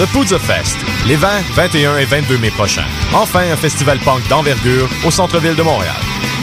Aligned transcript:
le 0.00 0.06
Poudre 0.06 0.38
Fest, 0.38 0.78
les 1.06 1.16
20, 1.16 1.28
21 1.54 1.98
et 1.98 2.06
22 2.06 2.38
mai 2.38 2.50
prochains. 2.50 2.86
Enfin, 3.12 3.42
un 3.52 3.56
festival 3.56 3.98
punk 3.98 4.26
d'envergure 4.28 4.88
au 5.04 5.10
centre-ville 5.10 5.54
de 5.54 5.62
Montréal. 5.62 5.94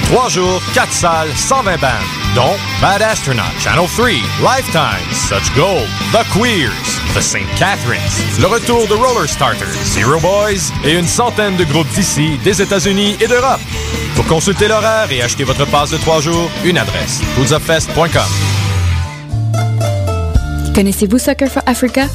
Trois 0.03 0.29
jours, 0.29 0.61
quatre 0.75 0.93
salles, 0.93 1.29
120 1.35 1.77
bandes, 1.81 1.89
dont 2.35 2.55
Bad 2.81 3.01
Astronaut, 3.01 3.41
Channel 3.59 3.87
3, 3.97 4.09
Lifetime, 4.43 5.01
Such 5.11 5.51
Gold, 5.55 5.87
The 6.13 6.23
Queers, 6.33 6.69
The 7.15 7.21
St. 7.21 7.47
Catharines, 7.57 7.99
le 8.39 8.45
retour 8.45 8.87
de 8.87 8.93
Roller 8.93 9.27
Starters, 9.27 9.73
Zero 9.85 10.19
Boys 10.19 10.71
et 10.85 10.93
une 10.93 11.07
centaine 11.07 11.55
de 11.55 11.63
groupes 11.63 11.89
d'ici, 11.95 12.37
des 12.43 12.61
États-Unis 12.61 13.17
et 13.19 13.27
d'Europe. 13.27 13.61
Pour 14.15 14.27
consulter 14.27 14.67
l'horaire 14.67 15.11
et 15.11 15.23
acheter 15.23 15.45
votre 15.45 15.65
passe 15.65 15.89
de 15.89 15.97
trois 15.97 16.21
jours, 16.21 16.51
une 16.63 16.77
adresse, 16.77 17.21
poudzafest.com. 17.35 18.21
Connaissez-vous 20.75 21.17
Soccer 21.17 21.49
for 21.49 21.63
Africa? 21.65 22.07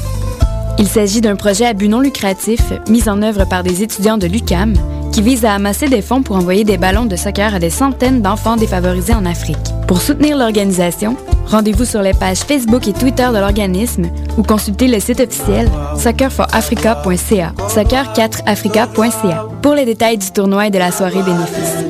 Il 0.79 0.87
s'agit 0.87 1.21
d'un 1.21 1.35
projet 1.35 1.65
à 1.65 1.73
but 1.73 1.87
non 1.87 1.99
lucratif 1.99 2.61
mis 2.89 3.07
en 3.07 3.21
œuvre 3.21 3.45
par 3.45 3.63
des 3.63 3.83
étudiants 3.83 4.17
de 4.17 4.27
l'UCAM 4.27 4.73
qui 5.11 5.21
vise 5.21 5.45
à 5.45 5.53
amasser 5.53 5.87
des 5.87 6.01
fonds 6.01 6.23
pour 6.23 6.35
envoyer 6.35 6.63
des 6.63 6.77
ballons 6.77 7.05
de 7.05 7.15
soccer 7.15 7.53
à 7.53 7.59
des 7.59 7.69
centaines 7.69 8.21
d'enfants 8.21 8.57
défavorisés 8.57 9.13
en 9.13 9.25
Afrique. 9.25 9.57
Pour 9.87 10.01
soutenir 10.01 10.37
l'organisation, 10.37 11.15
rendez-vous 11.45 11.85
sur 11.85 12.01
les 12.01 12.13
pages 12.13 12.39
Facebook 12.39 12.87
et 12.87 12.93
Twitter 12.93 13.27
de 13.31 13.37
l'organisme 13.37 14.09
ou 14.37 14.43
consultez 14.43 14.87
le 14.87 14.99
site 14.99 15.19
officiel 15.19 15.69
soccerforafrica.ca, 15.97 17.53
soccer4africa.ca 17.67 19.47
pour 19.61 19.75
les 19.75 19.85
détails 19.85 20.17
du 20.17 20.31
tournoi 20.31 20.67
et 20.67 20.71
de 20.71 20.79
la 20.79 20.91
soirée 20.91 21.21
bénéfice. 21.21 21.83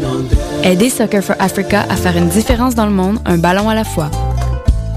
Aidez 0.63 0.89
Soccer 0.89 1.21
for 1.21 1.35
Africa 1.39 1.85
à 1.89 1.95
faire 1.95 2.17
une 2.17 2.29
différence 2.29 2.75
dans 2.75 2.85
le 2.85 2.91
monde, 2.91 3.19
un 3.25 3.37
ballon 3.37 3.69
à 3.69 3.75
la 3.75 3.83
fois. 3.83 4.09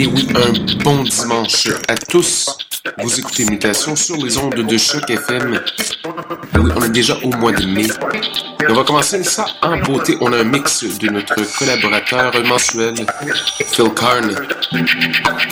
Et 0.00 0.06
oui, 0.06 0.28
un 0.36 0.52
bon 0.84 1.02
dimanche 1.02 1.66
à 1.88 1.96
tous. 1.96 2.56
Vous 2.98 3.18
écoutez 3.18 3.44
Mutation 3.46 3.96
sur 3.96 4.16
les 4.16 4.38
ondes 4.38 4.54
de 4.54 4.78
choc 4.78 5.10
FM. 5.10 5.60
Ah 6.04 6.60
oui, 6.60 6.70
on 6.76 6.84
est 6.84 6.90
déjà 6.90 7.16
au 7.24 7.30
mois 7.30 7.50
de 7.50 7.66
mai. 7.66 7.88
On 8.68 8.74
va 8.74 8.84
commencer 8.84 9.24
ça 9.24 9.46
en 9.60 9.76
beauté. 9.78 10.16
On 10.20 10.32
a 10.32 10.36
un 10.38 10.44
mix 10.44 10.84
de 10.84 11.08
notre 11.08 11.34
collaborateur 11.58 12.32
mensuel, 12.46 12.94
Phil 13.72 13.92
Carn, 13.96 14.36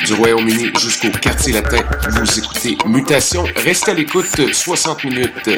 du 0.05 0.13
Royaume-Uni 0.13 0.71
jusqu'au 0.79 1.11
quartier 1.11 1.55
latin. 1.55 1.83
Vous 2.11 2.39
écoutez 2.39 2.79
Mutation. 2.87 3.43
Restez 3.57 3.91
à 3.91 3.95
l'écoute 3.95 4.53
60 4.53 5.03
minutes. 5.07 5.51